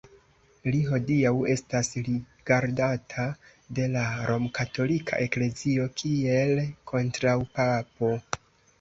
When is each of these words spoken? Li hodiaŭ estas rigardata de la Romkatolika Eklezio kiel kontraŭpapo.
Li 0.69 0.77
hodiaŭ 0.85 1.33
estas 1.55 1.91
rigardata 2.07 3.27
de 3.81 3.87
la 3.99 4.07
Romkatolika 4.33 5.23
Eklezio 5.29 5.89
kiel 6.03 6.67
kontraŭpapo. 6.95 8.15